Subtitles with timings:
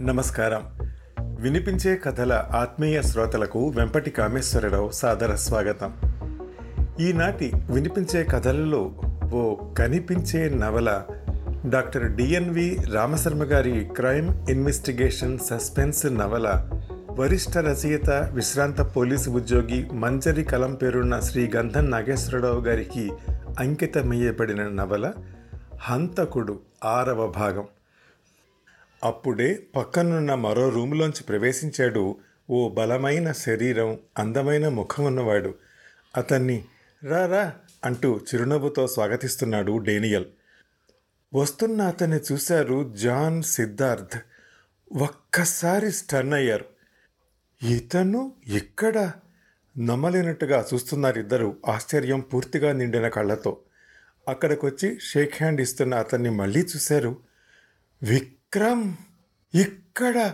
[0.00, 0.62] నమస్కారం.
[1.20, 5.92] వినిపించే కథల ఆత్మీయ శ్రోతలకు వెంపటి కామేశ్వరరావు సాదర స్వాగతం.
[7.00, 8.92] ఈనాటి వినిపించే కథలలో
[9.32, 11.02] ఓ కనిపించే నవల
[11.66, 16.70] డాక్టర్ డిఎన్వి రామశర్మ గారి క్రైమ్ ఇన్వెస్టిగేషన్ సస్పెన్స్ నవల
[17.10, 23.12] వరిష్ఠ రచయిత విశ్రాంత పోలీసు ఉద్యోగి మంజరి కలం పేరున్న శ్రీ గంధం నాగేశ్వరరావు గారికి
[23.58, 25.12] అంకితమయ్యబడిన నవల
[25.80, 27.64] హంతకుడు ఆరవ భాగం.
[29.06, 32.16] అప్పుడే పక్కనున్న మరో రూములోంచి ప్రవేశించాడు
[32.50, 35.54] ఓ బలమైన శరీరం అందమైన ముఖం ఉన్నవాడు
[36.16, 36.64] అతన్ని
[37.04, 37.54] రా రా
[37.84, 40.26] అంటూ చిరునవ్వుతో స్వాగతిస్తున్నాడు డేనియల్.
[41.34, 44.18] వస్తున్న అతన్ని చూశారు జాన్ సిద్ధార్థ్.
[44.92, 46.64] ఒక్కసారి స్టన్ అయ్యారు.
[47.66, 49.12] ఇతను ఇక్కడ
[49.78, 53.58] నమ్మలేనట్టుగా చూస్తున్నారు ఇద్దరు ఆశ్చర్యం పూర్తిగా నిండిన కళ్ళతో.
[54.28, 57.16] అక్కడికొచ్చి షేక్ హ్యాండ్ ఇస్తున్న అతన్ని మళ్ళీ చూశారు.
[58.02, 58.94] విక్రమ్!
[59.54, 60.32] ఇక్కడ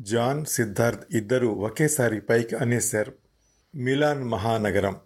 [0.00, 3.12] జాన్ సిద్ధార్థ్ ఇద్దరు ఒకేసారి పైకి అనేశారు.
[3.74, 4.96] మిలాన్ మహానగరం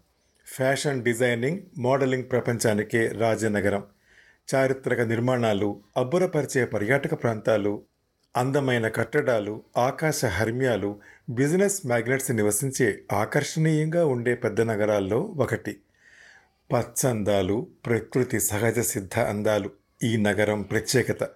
[0.47, 3.85] ఫ్యాషన్ డిజైనింగ్ మోడలింగ్ ప్రపంచానికే రాజనగరం.
[4.55, 7.83] చారిత్రక నిర్మాణాలు అబ్బురపరిచే పర్యాటక ప్రాంతాలు
[8.37, 11.01] అందమైన కట్టడాలు ఆకాశ హర్మ్యాలు
[11.31, 15.81] బిజినెస్ మ్యాగ్నెట్స్ నివసించే ఆకర్షణీయంగా ఉండే పెద్ద నగరాల్లో ఒకటి.
[16.73, 19.71] పచ్చందాలు ప్రకృతి సహజ సిద్ధ అందాలు
[20.05, 21.31] ఈ నగరం ప్రత్యేకత.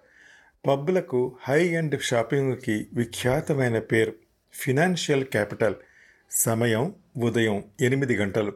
[0.66, 4.12] పబ్లకు హై ఎండ్ షాపింగ్కి విఖ్యాతమైన పేరు
[4.54, 5.74] ఫినాన్షియల్ క్యాపిటల్.
[6.30, 8.52] సమయం ఉదయం ఎనిమిది గంటలు.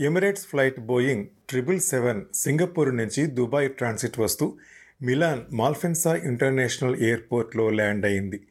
[0.00, 4.56] Emirates flight Boeing triple seven Singapore నుంచి దుబాయ్ ట్రాన్సిట్ వస్తూ
[5.02, 8.46] మిలాన్ మాల్ఫెన్సా ఇంటర్నేషనల్ ఎయిర్పోర్ట్లో ల్యాండ్ అయింది.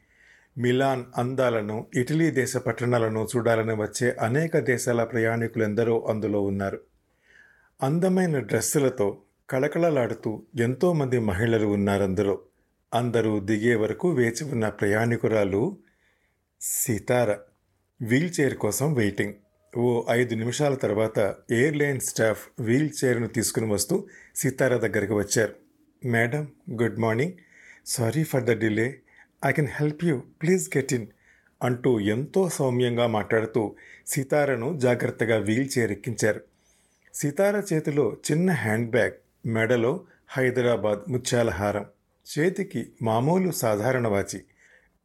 [0.58, 6.80] మిలాన్ అందాలను ఇటలీ దేశ పట్టణాలను చూడాలని వచ్చే అనేక దేశాల ప్రయాణికులెందరో అందులో ఉన్నారు.
[7.82, 9.18] అందమైన డ్రెస్సులతో
[9.50, 12.38] కళకళలాడుతూ ఎంతోమంది మహిళలు ఉన్నారందరూ
[12.94, 15.76] అందరూ దిగే వరకు వేచి ఉన్న ప్రయాణికురాలు
[16.60, 17.36] సితార
[18.02, 19.34] వీల్ చైర్ కోసం వెయిటింగ్.
[19.76, 24.06] ఓ ఐదు నిమిషాల తర్వాత ఎయిర్లైన్ స్టాఫ్ వీల్ చైర్ను తీసుకుని వస్తూ
[24.36, 25.54] సితార దగ్గరికి వచ్చారు.
[26.04, 26.48] Madam
[26.82, 27.32] good morning.
[27.86, 29.00] Sorry for the delay.
[29.46, 30.22] I can help you.
[30.42, 31.06] Please get in
[31.62, 33.74] అంటూ ఎంతో సౌమ్యంగా మాట్లాడుతూ
[34.06, 36.40] సితారను జాగ్రత్తగా వీల్ చైర్ ఎక్కించారు.
[37.14, 41.86] సితార చేతిలో చిన్న హ్యాండ్ బ్యాగ్ మెడలో హైదరాబాద్ ముత్యాల హారం.
[42.30, 44.40] చేతికి మామూలు సాధారణ వాచి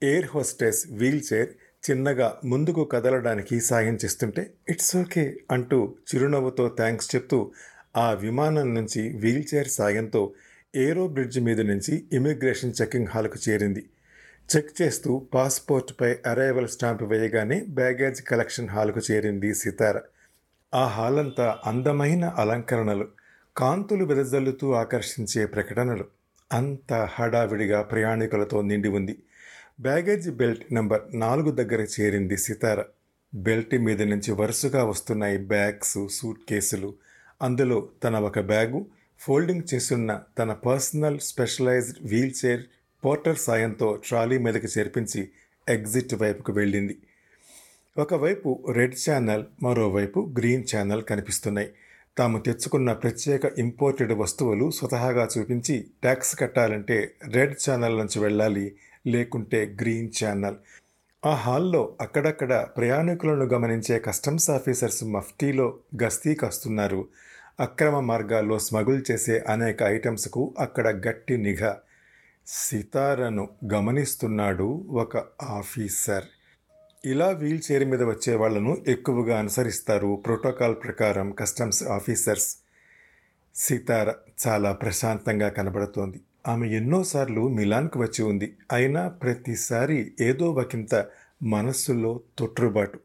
[0.03, 1.50] ఎయిర్ హోస్టెస్ వీల్ చైర్
[1.90, 7.52] చిన్నగా ముందుకు కదలడానికి సాయం చేస్తుంటే ఇట్స్ ఓకే అంటూ చిరునవ్వుతో థ్యాంక్స్ చెప్తూ
[7.97, 10.34] ఆ విమానం నుంచి వీల్ చైర్ సాయంతో
[10.75, 13.90] ఏరో బ్రిడ్జ్ మీద నుంచి ఇమిగ్రేషన్ చెకింగ్ హాల్కు చేరింది.
[14.50, 20.02] చెక్ చేస్తూ పాస్పోర్ట్పై అరైవల్ స్టాంప్ వేయగానే బ్యాగేజ్ కలెక్షన్ హాల్కు చేరింది సితార.
[20.74, 23.08] ఆ హాల్ అంతా అందమైన అలంకరణలు
[23.58, 26.06] కాంతులు వెదజల్లుతూ ఆకర్షించే ప్రకటనలు.
[26.55, 29.16] అంత హడావిడిగా ప్రయాణికులతో నిండి ఉంది.
[29.79, 32.81] బ్యాగేజ్ బెల్ట్ నంబర్ నాలుగు దగ్గర చేరింది సితార.
[33.33, 36.89] బెల్ట్ మీద నుంచి వరుసగా వస్తున్నాయి బ్యాగ్స్ సూట్ కేసులు.
[37.41, 38.79] అందులో తన ఒక బ్యాగు
[39.19, 42.63] ఫోల్డింగ్ చేస్తున్న తన personal specialised wheelchair
[43.05, 45.22] porter సాయంతో ట్రాలీ మీదకి చేర్పించి
[45.69, 46.95] ఎగ్జిట్ వైపుకు వెళ్ళింది.
[47.97, 51.69] ఒకవైపు రెడ్ ఛానల్ మరోవైపు గ్రీన్ ఛానల్ కనిపిస్తున్నాయి.
[52.18, 58.76] తాము తెచ్చుకున్న ప్రత్యేక ఇంపోర్టెడ్ వస్తువులు స్వతహాగా చూపించి ట్యాక్స్ కట్టాలంటే రెడ్ ఛానల్ నుంచి వెళ్ళాలి
[59.08, 60.56] లేకుంటే గ్రీన్ ఛానల్
[61.26, 67.08] ఆ హాల్లో అక్కడక్కడ ప్రయాణికులను గమనించే కస్టమ్స్ ఆఫీసర్స్ మఫ్టీలో గస్తీ కాస్తున్నారు.
[67.59, 71.78] అక్రమ మార్గాల్లో స్మగుల్ చేసే అనేక ఐటమ్స్కు అక్కడ గట్టి నిఘా.
[72.47, 76.24] సితారను గమనిస్తున్నాడు ఒక ఆఫీసర్.
[77.05, 82.57] ఇలా వీల్ చైర్ మీద వచ్చే వాళ్ళను ఎక్కువగా అనుసరిస్తారు ప్రోటోకాల్ ప్రకారం కస్టమ్స్ ఆఫీసర్స్.
[83.55, 84.13] సీతార
[84.47, 86.21] చాలా ప్రశాంతంగా కనబడుతోంది.
[86.47, 88.57] ఆమె ఎన్నోసార్లు మిలాన్కు వచ్చి ఉంది.
[88.71, 91.05] అయినా ప్రతిసారి ఏదో ఒకంత
[91.43, 92.99] మనస్సులో తొట్టుబాటు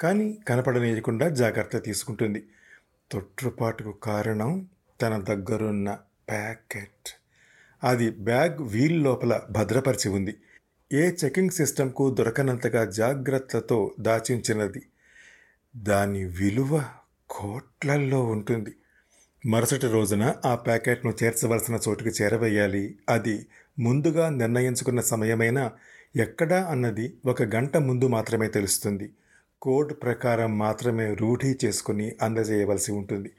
[0.00, 2.46] కానీ కనపడనీయకుండా జాగ్రత్త తీసుకుంటుంది.
[3.12, 4.68] తొట్టుపాటుకు కారణం
[5.02, 5.98] తన దగ్గరున్న
[6.30, 7.08] ప్యాకెట్.
[7.84, 10.34] అది బ్యాగ్ వీల్ లోపల భద్రపరిచి ఉంది.
[10.92, 14.82] ఏ చెకింగ్ సిస్టంకు దొరకనంతగా జాగ్రత్తతో దాచించినది.
[15.76, 16.84] దాని విలువ
[17.30, 18.74] కోట్లల్లో ఉంటుంది.
[19.46, 22.98] మరుసటి రోజున ఆ ప్యాకెట్ను చేర్చవలసిన చోటుకి చేరవేయాలి.
[23.08, 23.46] అది
[23.78, 25.72] ముందుగా నిర్ణయించుకున్న సమయమైనా
[26.16, 29.10] ఎక్కడా అన్నది ఒక గంట ముందు మాత్రమే తెలుస్తుంది.
[29.62, 33.30] కోడ్ ప్రకారం మాత్రమే రూఢీ చేసుకుని అందజేయవలసి ఉంటుంది.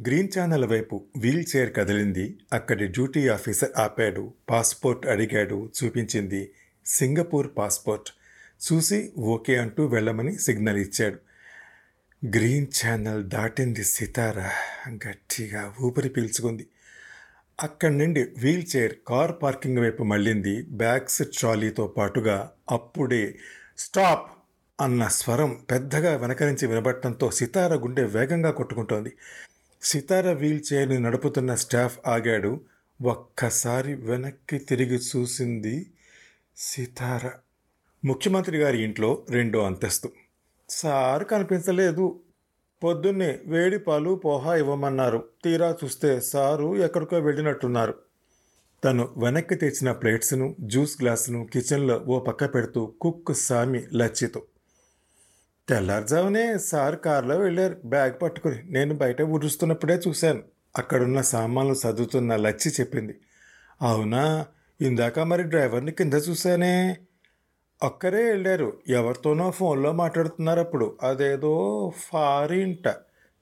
[0.00, 2.38] గ్రీన్ ఛానల్ వైపు వీల్ చైర్ కదిలింది.
[2.52, 4.32] అక్కడి డ్యూటీ ఆఫీసర్ ఆపాడు.
[4.50, 5.70] పాస్పోర్ట్ అడిగాడు.
[5.84, 6.50] చూపించింది
[6.86, 8.10] సింగపూర్ పాస్పోర్ట్.
[8.72, 11.18] చూసి ఓకే అంటూ వెళ్ళమని సిగ్నల్ ఇచ్చాడు.
[12.26, 14.50] గ్రీన్ ఛానల్ దాటింది సితార.
[14.90, 16.66] గట్టిగా ఊపిరి పీల్చుకుంది.
[17.62, 20.62] అక్కడి నుండి వీల్ చైర్ కార్ పార్కింగ్ వైపు మళ్ళింది.
[20.62, 23.38] బ్యాగ్స్ ట్రాలీతో పాటుగా అప్పుడే
[23.78, 24.32] స్టాప్
[24.80, 29.12] అన్న స్వరం పెద్దగా వెనక నుంచి వినబడటంతో సితార గుండె వేగంగా కొట్టుకుంటోంది.
[29.82, 32.60] సితార వీల్ చైర్ని నడుపుతున్న స్టాఫ్ ఆగాడు.
[33.02, 35.86] ఒక్కసారి వెనక్కి తిరిగి చూసింది
[36.56, 37.30] సితార.
[38.04, 40.10] ముఖ్యమంత్రి గారి ఇంట్లో రెండో అంతస్తు.
[40.68, 42.20] సార్ కనిపించలేదు.
[42.84, 45.28] పొద్దున్నే వేడి పాలు పోహా ఇవ్వమన్నారు.
[45.44, 47.94] తీరా చూస్తే సారు ఎక్కడికో వెళ్ళినట్టున్నారు.
[48.84, 54.42] తను వెనక్కి తెచ్చిన ప్లేట్స్ను జ్యూస్ గ్లాసును కిచెన్లో ఓ పక్క పెడుతూ కుక్ సామి లచ్చితో.
[55.68, 57.76] తెల్లారుజామునే సార్ కారులో వెళ్ళారు.
[57.84, 60.42] బ్యాగ్ పట్టుకుని నేను బయట ఊరుస్తున్నప్పుడే చూశాను.
[60.78, 63.20] అక్కడున్న సామాన్లు చదువుతున్న లచ్చి చెప్పింది.
[63.82, 64.46] అవునా?
[64.82, 66.96] ఇందాక మరి డ్రైవర్ని కింద చూశానే.
[67.84, 68.72] ఒక్కరే వెళ్ళారు.
[68.88, 72.94] ఎవరితోనో ఫోన్లో మాట్లాడుతున్నారు అప్పుడు అదేదో ఫారింట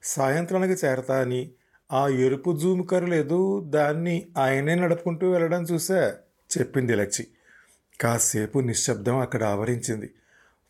[0.03, 1.51] సాయంత్రానికి చేరతా అని.
[1.91, 3.63] ఆ ఎరుపు జూమ్ కర్ర లేదు.
[3.65, 6.13] దాన్ని ఆయనే నడుపుకుంటూ వెళ్ళడం చూసా
[6.57, 7.27] చెప్పింది లచ్చి.
[8.01, 10.09] కాసేపు నిశ్శబ్దం అక్కడ ఆవరించింది.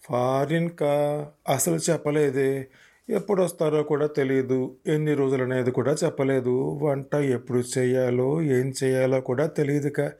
[0.04, 1.28] ఫారిన్ కా?
[1.50, 2.68] అసలు చెప్పలేదే.
[3.10, 6.80] ఎప్పుడు వస్తారో కూడా తెలియదు ఎన్ని రోజులు అనేది కూడా చెప్పలేదు.
[6.84, 10.12] వంట ఎప్పుడు చేయాలో ఏం చేయాలో కూడా తెలియదుక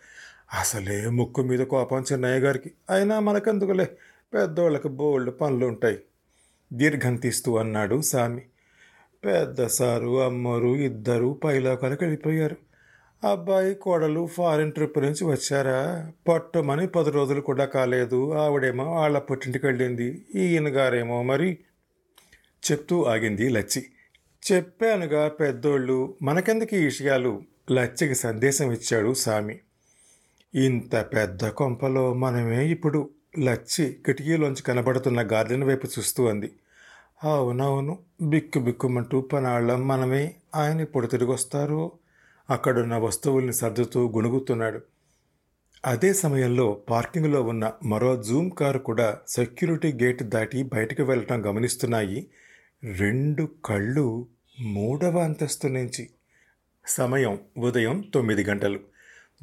[0.60, 2.72] అసలే ముక్కు మీద కోపం చిన్నయ్య గారికి.
[2.90, 3.90] అయినా మనకెందుకులే?
[4.34, 6.00] పెద్దోళ్ళకి బోల్డ్ పనులు ఉంటాయి
[6.74, 8.42] దీర్ఘం తీస్తూ అన్నాడు సామి.
[9.26, 12.56] పెద్ద సారు అమ్మరు ఇద్దరు పైలోకాలకు వెళ్ళిపోయారు.
[13.28, 16.12] అబ్బాయి కోడలు ఫారిన్ ట్రిప్ నుంచి వచ్చారా?
[16.28, 18.34] పట్టుమని పది రోజులు కూడా కాలేదు.
[18.34, 20.26] ఆవిడేమో వాళ్ళ పుట్టింటికి వెళ్ళింది.
[20.36, 21.58] ఈయన గారేమో మరి?
[22.72, 23.86] చెప్తూ ఆగింది లచ్చి.
[24.52, 27.42] చెప్పానుగా పెద్దోళ్ళు మనకెందుకు ఈ విషయాలు?
[27.72, 29.60] లచ్చికి సందేశం ఇచ్చాడు సామి.
[30.56, 33.10] ఇంత పెద్ద కొంపలో మనమే ఇప్పుడు
[33.40, 36.52] లచ్చి కిటికీలోంచి కనబడుతున్న గార్డెన్ వైపు చూస్తూ అంది.
[37.24, 41.92] అవునవును బిక్కు బిక్కుమంటూ పనాళ్ళం మనమే ఆయన ఇప్పుడు తిరిగి వస్తారు
[42.50, 44.82] అక్కడున్న వస్తువుల్ని సర్దుతూ గుణుగుతున్నాడు.
[45.86, 52.28] అదే సమయంలో పార్కింగ్లో ఉన్న మరో జూమ్ కారు కూడా సెక్యూరిటీ గేట్ దాటి బయటకు వెళ్ళటం గమనిస్తున్నాయి.
[52.98, 54.28] రెండు కళ్ళు
[54.60, 56.10] మూడవ అంతస్తు నుంచి.
[56.88, 58.91] సమయం ఉదయం తొమ్మిది గంటలు.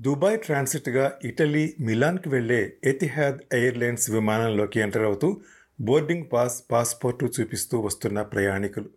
[0.00, 5.40] దుబాయ్ ట్రాన్సిట్గా ఇటలీ మిలాన్కి వెళ్ళే ఎతిహాద్ ఎయిర్లైన్స్ విమానంలోకి ఎంటర్ అవుతూ
[5.80, 8.90] బోర్డింగ్ పాస్ పాస్పోర్టు చూపిస్తూ వస్తున్న ప్రయాణికులు.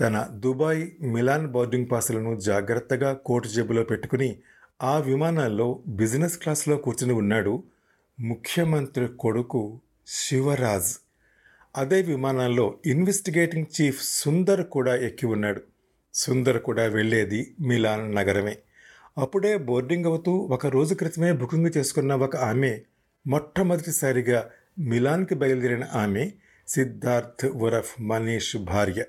[0.00, 4.36] తన దుబాయ్ మిలాన్ బోర్డింగ్ పాసులను జాగ్రత్తగా కోటు జేబులో పెట్టుకుని
[4.82, 7.62] ఆ విమానాల్లో బిజినెస్ క్లాస్లో కూర్చుని ఉన్నాడు
[8.20, 10.98] ముఖ్యమంత్రి కొడుకు శివరాజ్.
[11.76, 15.62] అదే విమానాల్లో ఇన్వెస్టిగేటింగ్ చీఫ్ సుందర్ కూడా ఎక్కి ఉన్నాడు.
[16.14, 18.56] సుందర్ కూడా వెళ్ళేది మిలాన్ నగరమే.
[19.18, 22.80] అప్పుడే బోర్డింగ్ అవుతూ ఒక రోజు క్రితమే బుకింగ్ చేసుకున్న ఒక ఆమె
[23.26, 26.32] మొట్టమొదటిసారిగా మిలాన్కి బయలుదేరిన ఆమె
[26.68, 29.04] సిద్ధార్థ్ ఉరఫ్ మనీష్ భార్య.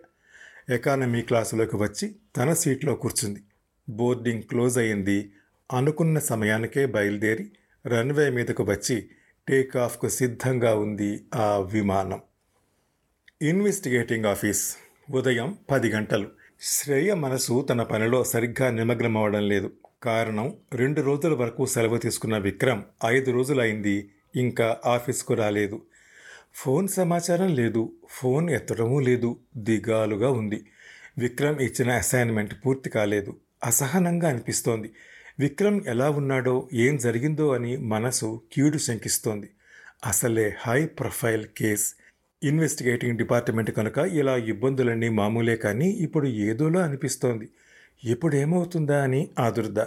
[0.70, 3.44] ఎకానమీ క్లాసులోకి వచ్చి తన సీట్లో కూర్చుంది.
[3.90, 5.32] బోర్డింగ్ క్లోజ్ అయింది.
[5.74, 7.52] అనుకున్న సమయానికే బయలుదేరి
[7.88, 9.10] రన్వే మీదకు వచ్చి
[9.48, 12.22] టేకాఫ్కు సిద్ధంగా ఉంది ఆ విమానం.
[13.42, 14.76] Investigating office.
[15.12, 16.30] ఉదయం పది గంటలు.
[16.62, 19.72] శ్రేయ మనసు తన పనిలో సరిగ్గా నిమగ్నమవడం లేదు.
[20.04, 25.82] కారణం రెండు రోజుల వరకు సెలవు తీసుకున్న విక్రమ్ ఐదు రోజులైంది ఇంకా ఆఫీస్కు రాలేదు.
[26.56, 30.66] ఫోన్ సమాచారం లేదు ఫోన్ ఎత్తడమూ లేదు దిగాలుగా ఉంది.
[31.18, 33.36] విక్రమ్ ఇచ్చిన అసైన్మెంట్ పూర్తి కాలేదు.
[33.64, 34.92] అసహనంగా అనిపిస్తోంది.
[35.40, 39.50] విక్రమ్ ఎలా ఉన్నాడో ఏం జరిగిందో అని మనసు కీడు శంకిస్తోంది.
[40.06, 41.96] అసలే high profile case.
[42.44, 47.50] Investigating department కనుక ఇలా ఇబ్బందులన్నీ మామూలే కానీ ఇప్పుడు ఏదోలా అనిపిస్తోంది.
[48.04, 49.80] ఇప్పుడేమవుతుందా అని ఆదుర్ద.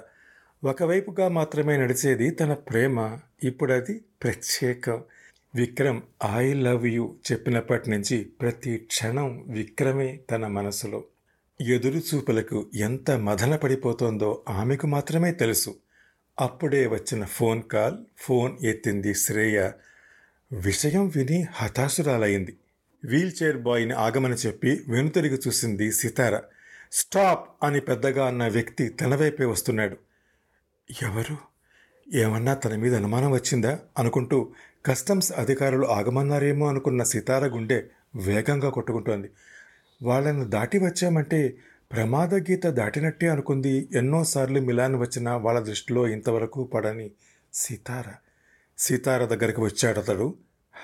[0.64, 5.02] ఒకవైపుగా మాత్రమే నడిచేది తన ప్రేమ ఇప్పుడది ప్రత్యేకం.
[5.54, 6.02] విక్రమ్
[6.34, 11.04] ఐ లవ్ యూ చెప్పినప్పటి నుంచి ప్రతి క్షణం విక్రమే తన మనసులో.
[11.60, 15.74] ఎదురు చూపులకు ఎంత మదన పడిపోతోందో ఆమెకు మాత్రమే తెలుసు.
[16.40, 19.70] అప్పుడే వచ్చిన ఫోన్ కాల్ ఫోన్ ఎత్తింది శ్రేయ.
[20.52, 22.56] విషయం విని హతాశురాలైంది.
[23.04, 26.40] వీల్చైర్ బాయ్ని ఆగమని చెప్పి వెనుతిరిగి చూసింది సితార.
[26.96, 29.96] స్టాప్ అని పెద్దగా అన్న వ్యక్తి తన వైపే వస్తున్నాడు.
[31.02, 31.36] ఎవరు?
[32.14, 33.78] ఏమన్నా తన మీద అనుమానం వచ్చిందా?
[33.98, 34.52] అనుకుంటూ
[34.86, 37.82] కస్టమ్స్ అధికారులు ఆగమన్నారేమో అనుకున్న సితార గుండె
[38.14, 39.30] వేగంగా కొట్టుకుంటోంది.
[40.02, 41.56] వాళ్ళను దాటి వచ్చామంటే
[41.92, 47.10] ప్రమాద గీత దాటినట్టే అనుకుంది ఎన్నోసార్లు మిలాన్ వచ్చినా వాళ్ళ దృష్టిలో ఇంతవరకు పడని
[47.54, 48.12] సితార.
[48.78, 50.34] సీతార దగ్గరికి వచ్చాడు అతడు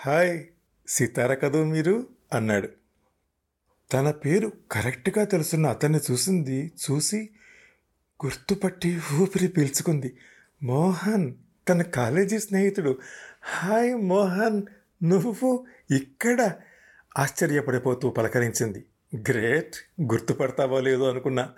[0.04, 0.44] హాయ్
[0.88, 2.06] సీతార కదూ మీరు?
[2.32, 2.81] అన్నాడు.
[3.92, 7.30] తన పేరు కరెక్ట్గా తెలుసున్న అతన్ని చూసింది చూసి
[8.24, 10.16] గుర్తుపట్టి ఊపిరి పీల్చుకుంది.
[10.62, 11.34] మోహన్
[11.68, 12.98] తన కాలేజీ స్నేహితుడు.
[13.42, 14.62] హాయ్ మోహన్
[15.02, 16.52] నువ్వు ఇక్కడ?
[17.18, 18.84] ఆశ్చర్యపడిపోతూ పలకరించింది.
[19.16, 21.50] గ్రేట్ గుర్తుపడతావో లేదో అనుకున్నా.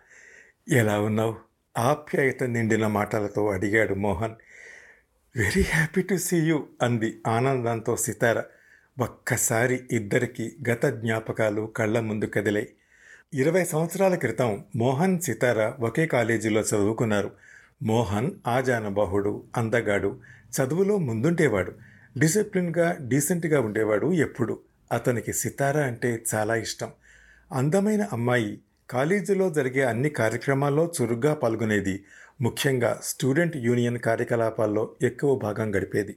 [0.73, 1.37] ఎలా ఉన్నావు?
[1.79, 4.35] ఆప్యాయత నిండిన మాటలతో అడిగాడు Mohan.
[5.37, 8.43] Very happy to see you అంది ఆనందంతో సితార.
[8.99, 12.69] ఒక్కసారి ఇద్దరికి గత జ్ఞాపకాలు కళ్ళ ముందు కదిలాయి.
[13.35, 17.31] ఇరవై సంవత్సరాల క్రితం మోహన్ సితార ఒకే కాలేజీలో చదువుకున్నారు.
[17.83, 20.19] మోహన్ ఆజానబాహుడు అందగాడు
[20.51, 21.73] చదువులో ముందుండేవాడు
[22.19, 24.61] డిసిప్లిన్గా డీసెంట్గా ఉండేవాడు ఎప్పుడు.
[24.93, 26.91] అతనికి సితార అంటే చాలా ఇష్టం.
[27.53, 28.61] అందమైన అమ్మాయి
[28.91, 32.05] కాలేజీలో జరిగే అన్ని కార్యక్రమాల్లో చురుగ్గా పాల్గొనేది
[32.41, 36.17] ముఖ్యంగా స్టూడెంట్ యూనియన్ కార్యకలాపాల్లో ఎక్కువ భాగం గడిపేది.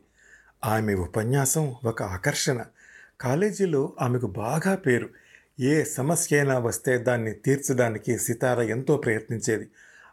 [0.65, 2.63] ఆమె ఉపన్యాసం ఒక ఆకర్షణ.
[3.21, 5.09] కాలేజీలో ఆమెకు బాగా పేరు.
[5.59, 9.67] ఏ సమస్య అయినా వస్తే దాన్ని తీర్చడానికి సితార ఎంతో ప్రయత్నించేది.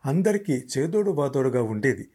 [0.07, 2.09] అందరికీ చేదోడు వాదోడుగా ఉండేది.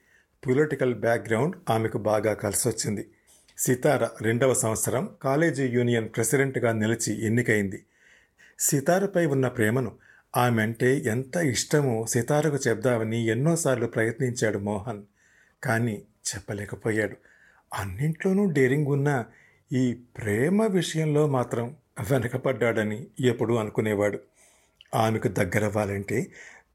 [0.48, 3.10] పొలిటికల్ బ్యాక్గ్రౌండ్ ఆమెకు బాగా కలిసొచ్చింది.
[3.58, 7.84] సితార రెండవ సంవత్సరం కాలేజీ యూనియన్ ప్రెసిడెంట్గా నిలిచి ఎన్నికైంది.
[8.60, 9.92] సితారపై ఉన్న ప్రేమను
[10.38, 15.04] ఆమె అంటే ఎంత ఇష్టమో సితారకు చెప్దామని ఎన్నోసార్లు ప్రయత్నించాడు మోహన్.
[15.64, 16.02] కానీ
[16.36, 17.29] చెప్పలేకపోయాడు.
[17.74, 19.26] అన్నింట్లోనూ డేరింగ్ ఉన్న
[19.74, 21.76] ఈ ప్రేమ విషయంలో మాత్రం
[22.12, 24.20] వెనకపడ్డాడని ఎప్పుడూ అనుకునేవాడు.
[24.96, 26.28] ఆమెకు దగ్గరవ్వాలంటే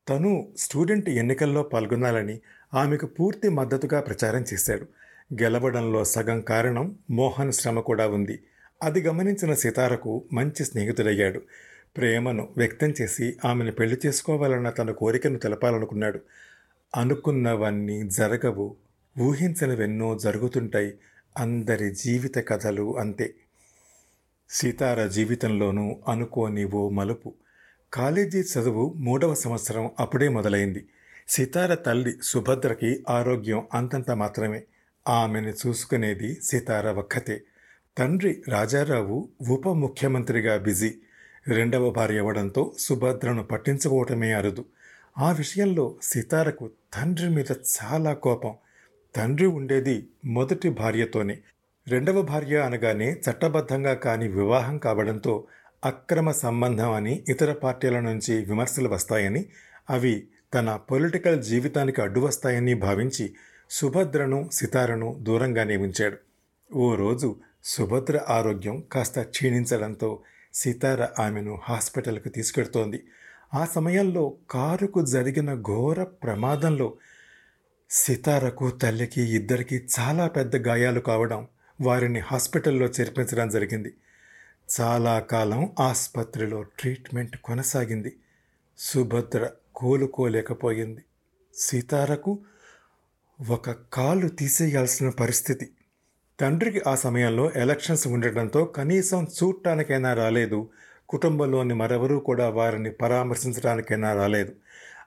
[0.09, 2.41] తను స్టూడెంట్ ఎన్నికల్లో పాల్గొనాలని
[2.75, 4.87] ఆమెకు పూర్తి మద్దతుగా ప్రచారం చేశాడు.
[5.43, 8.41] గెలవడంలో సగం కారణం మోహన్ శ్రమ కూడా ఉంది.
[8.83, 11.43] అది గమనించిన సితారకు మంచి స్నేహితుడయ్యాడు.
[11.97, 16.21] ప్రేమను వ్యక్తం చేసి ఆమెను పెళ్ళి చేసుకోవాలన్న తన కోరికను తెలపాలనుకున్నాడు.
[16.97, 18.77] అనుకున్నవన్నీ జరగవు.
[19.21, 20.95] ఊహించనివెన్నో జరుగుతుంటాయి.
[21.39, 23.35] అందరి జీవిత కథలు అంతే.
[24.51, 27.35] సీతార జీవితంలోనూ అనుకోని ఓ మలుపు.
[27.93, 30.87] కాలేజీ చదువు మూడవ సంవత్సరం అప్పుడే మొదలైంది.
[31.29, 34.63] సీతార తల్లి సుభద్రకి ఆరోగ్యం అంతంత మాత్రమే.
[35.09, 37.43] ఆమెను చూసుకునేది సీతార ఒక్కతే.
[37.99, 40.95] తండ్రి రాజారావు ఉప ముఖ్యమంత్రిగా బిజీ.
[41.49, 44.65] రెండవ భార్య అవ్వడంతో సుభద్రను పట్టించుకోవటమే అరుదు.
[45.19, 48.55] ఆ విషయంలో సీతారకు తండ్రి మీద చాలా కోపం.
[49.17, 51.39] తండ్రి ఉండేది మొదటి భార్యతోనే.
[51.89, 55.45] రెండవ భార్య అనగానే చట్టబద్ధంగా కాని వివాహం కావడంతో
[55.85, 59.45] అక్రమ సంబంధం అని ఇతర పార్టీల నుంచి విమర్శలు వస్తాయని
[59.91, 63.35] అవి తన పొలిటికల్ జీవితానికి అడ్డు వస్తాయని భావించి
[63.71, 66.17] సుభద్రను సితారను దూరంగానే ఉంచాడు.
[66.75, 70.19] ఓ రోజు సుభద్ర ఆరోగ్యం కాస్త క్షీణించడంతో
[70.55, 73.05] సితార ఆమెను హాస్పిటల్కు తీసుకెడుతోంది.
[73.55, 76.95] ఆ సమయంలో కారుకు జరిగిన ఘోర ప్రమాదంలో
[77.97, 81.49] సితారకు తల్లికి ఇద్దరికి చాలా పెద్ద గాయాలు కావడం
[81.81, 83.95] వారిని హాస్పిటల్లో చేర్పించడం జరిగింది.
[84.81, 88.17] చాలా కాలం ఆసుపత్రిలో ట్రీట్మెంట్ కొనసాగింది.
[88.79, 91.01] సుభద్ర కోలుకోలేకపోయింది.
[91.55, 92.39] సీతారకు
[93.51, 95.71] ఒక కాలు తీసేయాల్సిన పరిస్థితి.
[96.41, 100.69] తండ్రికి ఆ సమయంలో ఎలక్షన్స్ ఉండటంతో కనీసం చూడటానికైనా రాలేదు.
[101.09, 104.53] కుటుంబంలోని మరెవరూ కూడా వారిని పరామర్శించడానికైనా రాలేదు.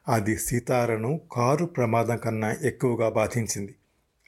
[0.07, 3.75] అది సీతారను కారు ప్రమాదం కన్నా ఎక్కువగా బాధించింది.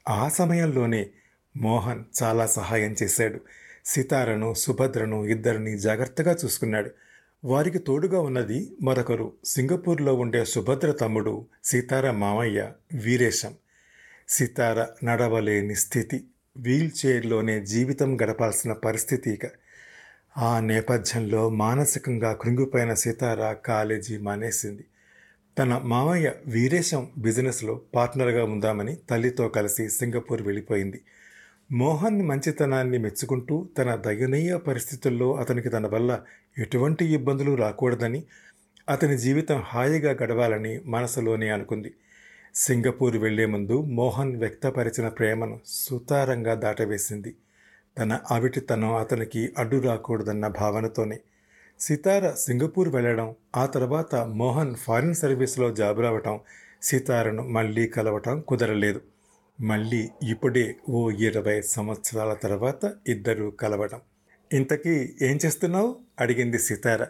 [0.08, 1.10] ఆ సమయంలోనే
[1.56, 3.40] మోహన్ చాలా సహాయం చేశాడు.
[3.84, 6.90] సీతారను సుభద్రను ఇద్దరిని జాగ్రత్తగా చూసుకున్నాడు.
[7.44, 9.32] వారికి తోడుగా ఉన్నది మరొకరు.
[9.44, 13.54] సింగపూర్లో ఉండే సుభద్ర తమ్ముడు సీతార మామయ్య వీరేశం.
[14.28, 16.24] సీతార నడవలేని స్థితి.
[16.56, 19.40] వీల్ చైర్లోనే జీవితం గడపాల్సిన పరిస్థితి ఇక.
[20.38, 24.84] ఆ నేపథ్యంలో మానసికంగా కృంగిపోయిన సీతార కాలేజీ మానేసింది.
[25.58, 31.00] తన మామయ్య వీరేశం బిజినెస్లో పార్ట్నర్గా ఉందామని తల్లితో కలిసి సింగపూర్ వెళ్ళిపోయింది.
[31.72, 36.20] మోహన్ మంచితనాన్ని మెచ్చుకుంటూ తన దయనీయ పరిస్థితుల్లో అతనికి తన వల్ల
[36.58, 38.24] ఎటువంటి ఇబ్బందులు రాకూడదని
[38.88, 41.94] అతని జీవితం హాయిగా గడవాలని మనసులోనే అనుకుంది.
[42.54, 47.34] సింగపూర్ వెళ్ళే ముందు మోహన్ వ్యక్తపరిచిన ప్రేమను సుతారంగా దాటవేసింది.
[47.98, 51.18] తన అవిటితనం అతనికి అడ్డు రాకూడదన్న భావనతోనే
[51.80, 56.40] సితార సింగపూర్ వెళ్ళడం ఆ తర్వాత మోహన్ ఫారిన్ సర్వీస్లో జాబ్ రావటం
[56.82, 59.00] సితారను మళ్ళీ కలవటం కుదరలేదు.
[59.60, 64.00] మళ్ళీ ఇప్పుడే ఓ ఇరవై సంవత్సరాల తర్వాత ఇద్దరూ కలవడం
[64.52, 65.96] ఇంతకీ ఏం చేస్తున్నావు?
[66.20, 67.06] అడిగింది సితార.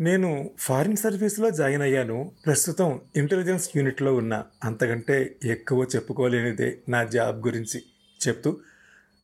[0.00, 2.32] నేను ఫారిన్ సర్వీస్లో జాయిన్ అయ్యాను.
[2.46, 4.44] ప్రస్తుతం ఇంటెలిజెన్స్ యూనిట్లో ఉన్నా.
[4.64, 7.82] అంతకంటే ఎక్కువ చెప్పుకోలేనిదే నా జాబ్ గురించి.
[8.28, 8.56] చెప్తూ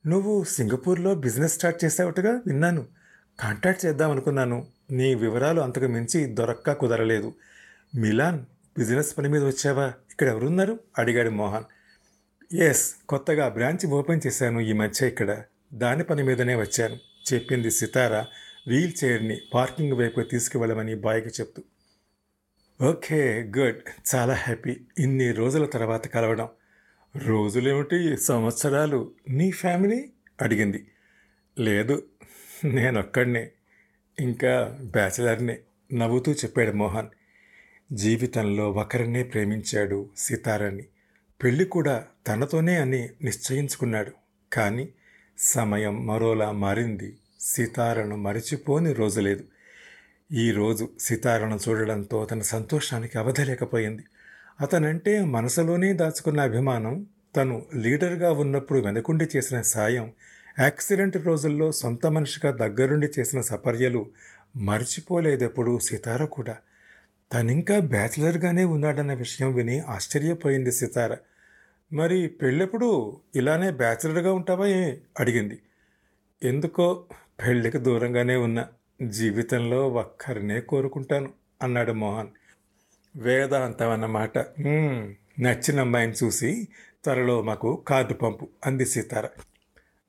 [0.06, 2.40] నువ్వు సింగపూర్లో బిజినెస్ స్టార్ట్ చేసావుటగా?
[2.46, 2.98] విన్నాను.
[3.40, 4.66] కాంటాక్ట్ చేద్దాం అనుకున్నాను.
[4.90, 7.35] నీ వివరాలు అంతకు మించి దొరక్క కుదరలేదు.
[7.95, 8.38] మిలాన్
[8.78, 9.87] బిజినెస్ పని మీద వచ్చావా?
[9.87, 11.64] ఇక్కడ ఎవరున్నారు అడిగాడు మోహన్.
[12.54, 15.42] ఎస్ కొత్తగా బ్రాంచ్ ఓపెన్ చేశాను ఈ మధ్య ఇక్కడ.
[15.75, 16.99] దాని పని మీదనే వచ్చాను
[17.35, 18.25] చెప్పింది సితార.
[18.68, 21.62] వీల్ చైర్ని పార్కింగ్ వైపు తీసుకువెళ్ళమని బాయ్కి చెప్తూ.
[22.88, 24.14] Okay good.
[24.14, 24.76] చాలా హ్యాపీ.
[24.99, 26.49] ఇన్ని రోజుల తర్వాత కలవడం.
[27.16, 28.16] రోజులేమిటి?
[28.16, 29.11] సంవత్సరాలు.
[29.28, 30.11] నీ ఫ్యామిలీ?
[30.42, 30.90] అడిగింది.
[31.59, 32.02] లేదు
[32.65, 33.50] నేనొక్కడినే
[34.21, 35.59] ఇంకా బ్యాచిలర్నే
[35.95, 37.07] నవ్వుతూ చెప్పాడు మోహన్.
[37.93, 40.85] జీవితంలో ఒకరినే ప్రేమించాడు సితారని
[41.43, 44.12] పెళ్ళి కూడా తనతోనే అని నిశ్చయించుకున్నాడు.
[44.53, 44.88] కానీ
[45.38, 47.17] సమయం మరోలా మారింది.
[47.41, 49.45] సీతారాను మరిచిపోని రోజు లేదు.
[50.33, 54.03] ఈరోజు సీతారాను చూడడంతో తన సంతోషానికి అవధలేకపోయింది.
[54.61, 60.12] అతనంటే మనసులోనే దాచుకున్న అభిమానం తను లీడర్గా ఉన్నప్పుడు వెనకుండి చేసిన సాయం
[60.59, 64.07] యాక్సిడెంట్ రోజుల్లో సొంత మనిషిగా దగ్గరుండి చేసిన సపర్యలు
[64.57, 66.57] మర్చిపోలేదెప్పుడు సితార కూడా.
[67.33, 71.17] తనింకా బ్యాచిలర్గానే ఉన్నాడన్న విషయం విని ఆశ్చర్యపోయింది సితార.
[71.93, 74.67] మరి పెళ్ళెప్పుడు ఇలానే బ్యాచిలర్గా ఉంటావా
[75.21, 75.59] అడిగింది.
[76.43, 77.05] ఎందుకో
[77.47, 78.69] పెళ్ళికి దూరంగానే ఉన్నా
[79.03, 82.29] జీవితంలో ఒక్కరినే కోరుకుంటాను అన్నాడు మోహన్.
[83.17, 84.38] వేదాంతం అన్నమాట
[85.41, 86.69] నచ్చిన అమ్మాయిని చూసి
[87.05, 89.29] త్వరలో మాకు కార్డు పంపు అంది సీతార.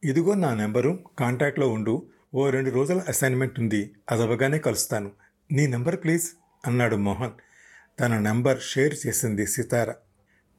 [0.03, 2.07] ఇదిగో నా నెంబరు కాంటాక్ట్లో ఉండు.
[2.33, 3.93] ఓ రెండు రోజుల అసైన్మెంట్ ఉంది.
[4.11, 5.11] అదవగానే కలుస్తాను.
[5.51, 6.31] నీ నెంబర్ ప్లీజ్
[6.67, 7.31] అన్నాడు మోహన్.
[7.99, 9.91] తన నెంబర్ షేర్ చేసింది సితార.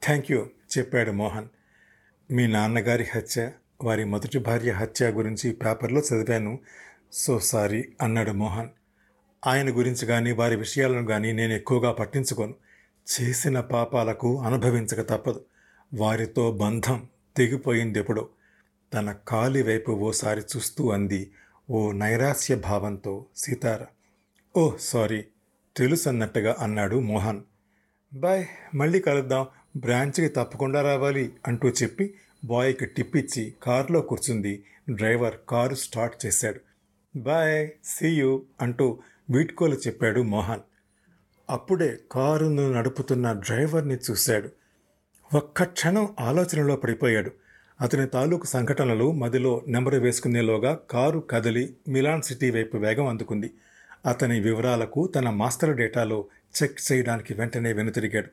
[0.03, 1.47] థ్యాంక్ యూ చెప్పాడు మోహన్.
[2.31, 3.51] మీ నాన్నగారి హత్య
[3.83, 6.59] వారి మొదటి భార్య హత్య గురించి పేపర్లో చదివాను.
[7.13, 8.69] సో సారీ అన్నాడు మోహన్.
[9.47, 12.55] ఆయన గురించి కానీ వారి విషయాలను కానీ నేను ఎక్కువగా పట్టించుకోను.
[13.21, 15.45] చేసిన పాపాలకు అనుభవించక తప్పదు.
[15.93, 17.07] వారితో బంధం
[17.37, 18.29] తెగిపోయింది ఎప్పుడో.
[18.93, 21.31] తన కాలి వైపు ఓసారి చూస్తూ అంది
[21.69, 23.85] ఓ నైరాస్య భావంతో సీతార.
[24.57, 25.25] ఓ సారీ
[25.77, 27.41] తెలుసన్నట్టుగా అన్నాడు మోహన్.
[28.13, 28.45] బాయ్
[28.75, 29.45] మళ్ళీ కలుద్దాం.
[29.75, 32.13] బ్రాంచ్కి తప్పకుండా రావాలి అంటూ చెప్పి
[32.45, 34.63] బాయ్కి టిప్ ఇచ్చి కారులో కూర్చుంది.
[34.89, 36.59] డ్రైవర్ కారు స్టార్ట్ చేశాడు.
[37.15, 40.59] బాయ్ సీ యూ అంటూ వీడ్కోలు చెప్పాడు మోహన్.
[41.49, 44.49] అప్పుడే కారును నడుపుతున్న డ్రైవర్ని చూశాడు.
[45.35, 47.31] ఒక్క క్షణం ఆలోచనలో పడిపోయాడు.
[47.81, 53.51] అతని తాలూకు సంఘటనలు మదిలో నెంబరు వేసుకునేలోగా కారు కదిలి మిలాన్ సిటీ వైపు వేగం అందుకుంది.
[54.05, 56.25] అతని వివరాలకు తన మాస్టర్ డేటాలో
[56.63, 58.27] చెక్ చేయడానికి వెంటనే వెనుతిరిగాడు.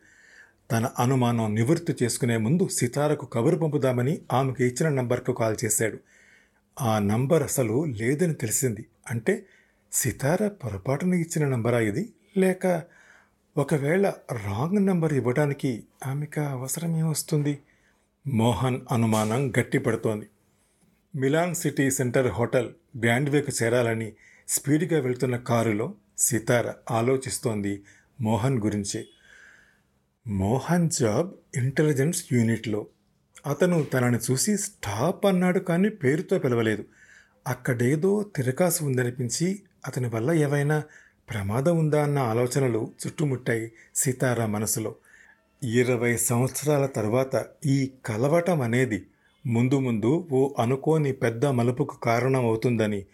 [0.70, 5.98] తన అనుమానం నివృత్తి చేసుకునే ముందు సితారకు కబురు పంపుదామని ఆమెకు ఇచ్చిన నంబర్కు కాల్ చేశాడు.
[6.80, 8.86] ఆ నంబర్ అసలు లేదని తెలిసింది.
[9.10, 9.46] అంటే
[9.92, 12.08] సితార పొరపాటున ఇచ్చిన నంబరా ఇది?
[12.36, 12.82] లేక
[13.56, 17.58] ఒకవేళ రాంగ్ నంబర్ ఇవ్వడానికి ఆమెకు అవసరమే వస్తుంది?
[18.26, 20.28] మోహన్ అనుమానం గట్టిపడుతోంది.
[21.16, 24.12] మిలాన్ సిటీ సెంటర్ హోటల్ గ్రాండ్వేకు చేరాలని
[24.48, 27.82] స్పీడ్గా వెళ్తున్న కారులో సితార ఆలోచిస్తోంది
[28.20, 29.06] మోహన్ గురించి.
[30.26, 32.86] మోహన్ జాబ్ ఇంటెలిజెన్స్ యూనిట్లో.
[33.46, 36.84] అతను తనని చూసి స్టాప్ అన్నాడు కానీ పేరుతో పిలవలేదు.
[37.46, 40.82] అక్కడేదో తిరకాసు ఉందనిపించి అతని వల్ల ఏవైనా
[41.30, 44.94] ప్రమాదం ఉందా అన్న ఆలోచనలు చుట్టుముట్టాయి సీతారా మనసులో.
[45.62, 49.06] ఇరవై సంవత్సరాల తర్వాత ఈ కలవటం అనేది
[49.46, 53.04] ముందు ముందు ఓ అనుకోని పెద్ద మలుపుకు కారణం అవుతుందని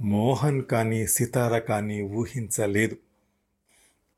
[0.00, 2.96] మోహన్ కానీ సితార కానీ ఊహించలేదు.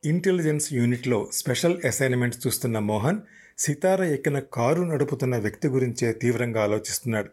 [0.04, 3.20] ఇంటెలిజెన్స్ యూనిట్లో స్పెషల్ అసైన్మెంట్ చూస్తున్న మోహన్
[3.58, 7.30] సితార ఎక్కిన కారు నడుపుతున్న వ్యక్తి గురించే తీవ్రంగా ఆలోచిస్తున్నాడు.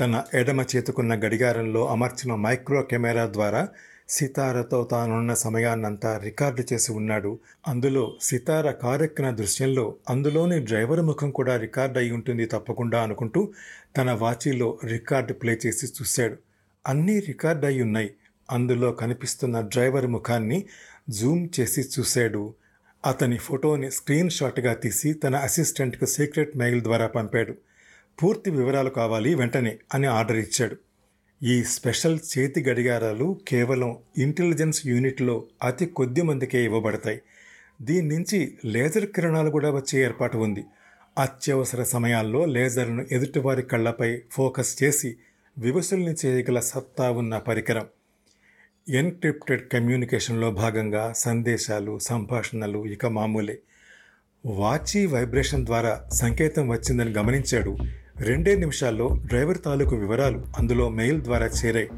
[0.00, 3.68] తన ఎడమ చేతుకున్న గడిగారంలో అమర్చిన మైక్రో కెమెరా ద్వారా
[4.10, 7.38] సితారతో తానున్న సమయాన్నంతా రికార్డు చేసి ఉన్నాడు.
[7.68, 13.52] అందులో సితార కారెక్కిన దృశ్యంలో అందులోని డ్రైవర్ ముఖం కూడా రికార్డ్ అయి ఉంటుంది తప్పకుండా అనుకుంటూ
[13.96, 16.36] తన వాచీలో రికార్డు ప్లే చేసి చూశాడు.
[16.86, 18.14] అన్నీ రికార్డ్ అయి ఉన్నాయి.
[18.50, 20.64] అందులో కనిపిస్తున్న డ్రైవర్ ముఖాన్ని
[21.10, 22.54] జూమ్ చేసి చూశాడు.
[23.06, 27.54] అతని ఫోటోని స్క్రీన్ షాట్గా తీసి తన అసిస్టెంట్కు సీక్రెట్ మెయిల్ ద్వారా పంపాడు.
[28.22, 30.76] పూర్తి వివరాలు కావాలి వెంటనే అని ఆర్డర్ ఇచ్చాడు.
[31.42, 37.20] ఈ స్పెషల్ చేతి గడియారాలు కేవలం ఇంటెలిజెన్స్ యూనిట్లో అతి కొద్ది మందికే ఇవ్వబడతాయి.
[37.82, 40.64] దీని నుంచి లేజర్ కిరణాలు కూడా వచ్చే ఏర్పాటు ఉంది.
[41.18, 45.16] అత్యవసర సమయాల్లో లేజర్ను ఎదుటివారి కళ్ళపై ఫోకస్ చేసి
[45.58, 47.86] వివసుల్ని చేయగల సత్తా ఉన్న పరికరం.
[48.88, 53.58] ఎన్క్రిప్టెడ్ కమ్యూనికేషన్లో భాగంగా సందేశాలు సంభాషణలు ఇక మామూలే.
[54.46, 57.76] వాచి వైబ్రేషన్ ద్వారా సంకేతం వచ్చిందని గమనించాడు
[58.26, 61.88] రెండే నిమిషాల్లో డ్రైవర్ తాలూకు వివరాలు అందులో మెయిల్ ద్వారా చేరాయి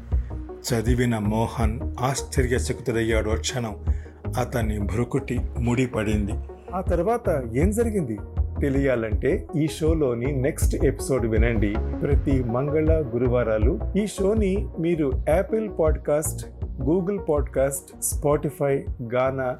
[0.43, 6.31] చదివిన మోహన్ ఆశ్చర్యచకుతుడయ్యాడు క్షణం క్షణం అతని భ్రుకుటి ముడిపడింది
[6.73, 8.17] ఆ తర్వాత ఏం జరిగింది?
[8.61, 11.75] తెలియాలంటే ఈ షోలోని నెక్స్ట్ ఎపిసోడ్ వినండి.
[12.01, 16.47] ప్రతి మంగళ గురువారాలు ఈ షోని మీరు Apple podcast
[16.81, 19.57] Google podcast Spotify Gaana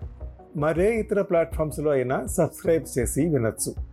[0.58, 3.93] మరే ఇతర ప్లాట్ఫామ్స్లో అయినా సబ్స్క్రైబ్ చేసి వినొచ్చు.